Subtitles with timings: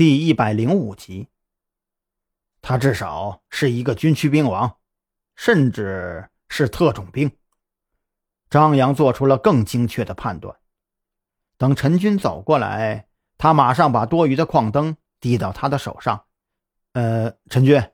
[0.00, 1.28] 第一百零五集。
[2.62, 4.78] 他至少是一个军区兵王，
[5.36, 7.30] 甚至是特种兵。
[8.48, 10.56] 张扬做出了更精确的判断。
[11.58, 16.24] 等陈军走过来，他马上把多余的矿灯递到他的手上。
[16.94, 17.92] 呃，陈军，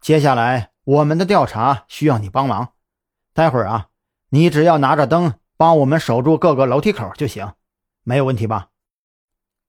[0.00, 2.74] 接下来我们的调查需要你帮忙。
[3.34, 3.88] 待会儿啊，
[4.28, 7.52] 你只要拿着灯帮我们守住各个楼梯口就行，
[8.04, 8.70] 没有问题吧？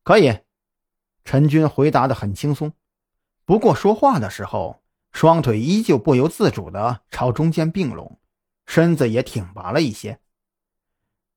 [0.04, 0.42] 可以。
[1.30, 2.74] 陈军回答的很轻松，
[3.46, 4.82] 不过说话的时候，
[5.12, 8.18] 双腿依旧不由自主的朝中间并拢，
[8.66, 10.20] 身子也挺拔了一些。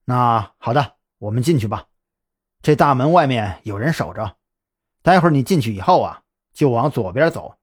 [0.07, 1.89] 那好的，我们进去吧。
[2.63, 4.39] 这大门外面有人守着，
[5.03, 6.23] 待会儿你进去以后啊，
[6.55, 7.59] 就往左边走，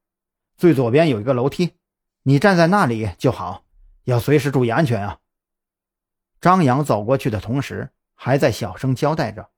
[0.56, 1.74] 最左边有一个楼梯，
[2.22, 3.64] 你站在那里就好，
[4.04, 5.18] 要随时注意安全啊。
[6.40, 9.50] 张扬走过去的同时，还在小声交代着。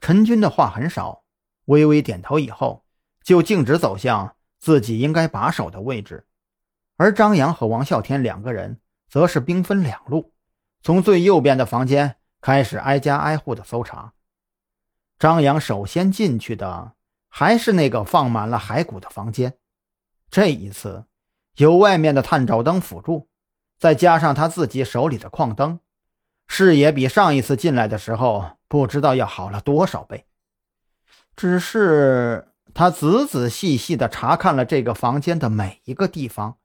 [0.00, 1.24] 陈军的话很少，
[1.68, 2.82] 微微点头以后，
[3.22, 6.26] 就径直走向自己应该把守的位置，
[6.96, 10.32] 而张扬和王啸天两个人则是兵分两路，
[10.82, 14.14] 从最右边的房间开始挨家挨户的搜查。
[15.18, 16.94] 张扬首先进去的
[17.28, 19.58] 还是那个放满了骸骨的房间，
[20.30, 21.04] 这一次
[21.56, 23.28] 有外面的探照灯辅助，
[23.78, 25.80] 再加上他自己手里的矿灯。
[26.46, 30.24] 视野比上一次进来的时候不知道要好了多少倍。
[31.38, 36.58] 只是他仔仔细细地查看了这个房间的每一个地方，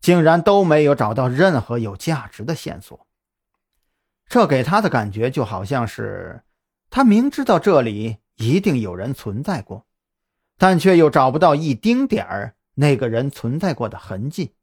[0.00, 3.06] 竟然都没有找到任何有价值的线索。
[4.28, 6.44] 这给他的感觉就好像是
[6.88, 9.84] 他明知道这里一定有人存在过，
[10.56, 14.54] 但却又找不到一丁点儿那个人存在过的痕迹。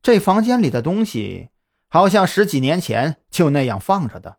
[0.00, 1.50] 这房间里的东西。
[1.92, 4.36] 好像十几年前就那样放着的。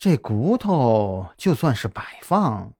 [0.00, 2.72] 这骨头就算是摆放，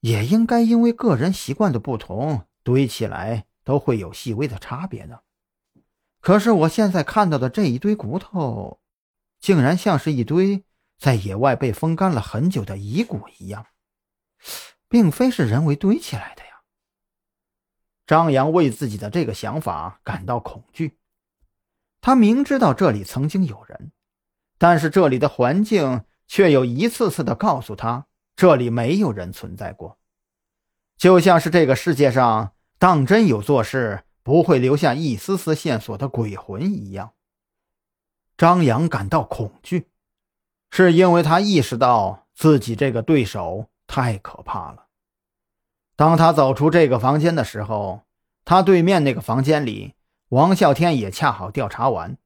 [0.00, 5.24] 也应该因为个人习惯的不同，堆起来都会有细微的差别的。
[6.22, 8.80] 可是我现在看到的这一堆骨头，
[9.38, 10.64] 竟然像是一堆
[10.98, 13.66] 在野外被风干了很久的遗骨一样，
[14.88, 16.62] 并非是人为堆起来的呀。
[18.06, 20.96] 张扬为自己的这个想法感到恐惧。
[22.00, 23.92] 他明知道这里曾经有人，
[24.58, 29.98] 但是这里的环境却又一次次的告诉他，这里没有人存在过，
[30.96, 37.12] 就像是这个世界上当真有做事不会留下一丝丝线索的鬼魂一样。
[38.36, 39.88] 张扬感到恐惧，
[40.70, 44.86] 是因为他意识到自己这个对手太可怕了。
[45.96, 48.02] 当他走出这个房间的时候，
[48.44, 49.94] 他对面那个房间里。
[50.30, 52.18] 王啸天也恰好调查完，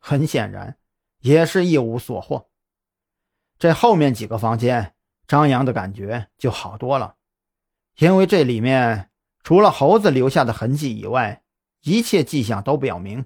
[0.00, 0.76] 很显然
[1.24, 2.50] 也是一无所获。
[3.58, 4.94] 这后面几个房间，
[5.26, 7.16] 张扬的感觉就好多了，
[7.96, 9.08] 因为这里面
[9.42, 11.42] 除了猴子留下的痕迹以外，
[11.80, 13.24] 一切迹象都表明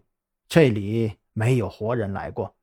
[0.49, 2.55] 这里没有活人来过。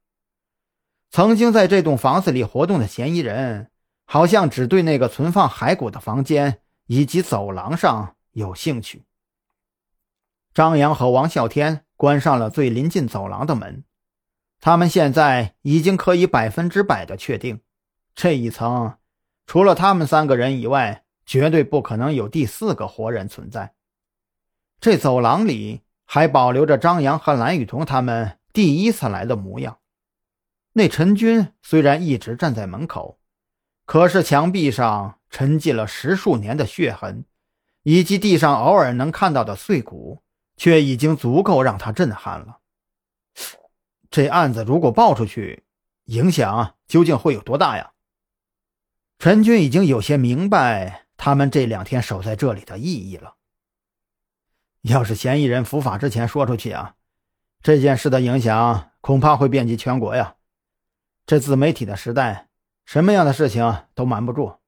[1.11, 3.69] 曾经在这栋房子里活动的嫌疑人，
[4.05, 9.03] 好像只对那个存放骸骨的房间以及走廊上有兴趣。
[10.53, 13.83] 张扬和王啸天关上了最临近走廊的门，
[14.65, 17.61] 他们现在已经可以百分之百的确定，
[18.15, 18.95] 这一层
[19.45, 23.75] 除了他们三个人以外，绝对不可能有第四个活人存在。
[24.81, 29.77] 这走廊里还保留着张扬和蓝雨桐他们第一次来的模样。
[30.73, 33.19] 那陈军虽然一直站在门口，
[33.85, 37.25] 可是墙壁上沉寂了十数年的血痕，
[37.83, 40.23] 以及地上偶尔能看到的碎骨。
[40.57, 42.61] 却已经足够让他震撼了。
[44.15, 45.65] 这案子如果爆出去，
[46.05, 47.91] 影响究竟会有多大呀？
[49.19, 53.35] 陈军已经有些明白他们这两天守在这里的意义了。
[54.83, 56.95] 要是嫌疑人伏法之前说出去啊，
[57.61, 60.37] 这件事的影响恐怕会遍及全国呀。
[61.25, 62.47] 这自媒体的时代，
[62.85, 64.59] 什么样的事情都瞒不住，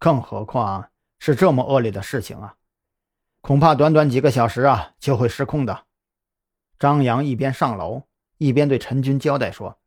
[0.00, 0.90] 更何况
[1.20, 2.56] 是这么恶劣的事情啊！
[3.40, 5.84] 恐怕短短几个小时啊，就会失控的。
[6.76, 8.02] 张扬一边上楼，
[8.38, 9.78] 一边对陈军交代说：“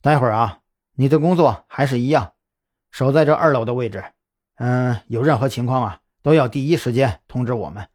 [0.00, 0.60] 待会儿啊，
[0.94, 2.32] 你的工作还是一样，
[2.90, 4.04] 守在这二楼的位置。
[4.56, 7.88] 嗯，有任何情况啊，都要第一时间通知我们。”